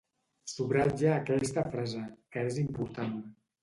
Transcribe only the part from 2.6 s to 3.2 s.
important.